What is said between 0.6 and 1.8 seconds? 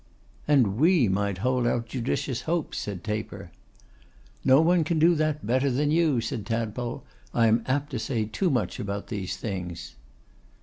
we might hold